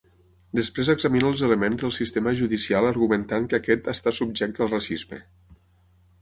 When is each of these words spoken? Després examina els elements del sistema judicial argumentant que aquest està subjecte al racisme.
Després 0.59 0.87
examina 0.93 1.27
els 1.33 1.43
elements 1.47 1.83
del 1.85 1.93
sistema 1.97 2.33
judicial 2.39 2.87
argumentant 2.93 3.45
que 3.53 3.59
aquest 3.59 3.91
està 3.95 4.15
subjecte 4.21 4.65
al 4.67 4.73
racisme. 4.73 5.21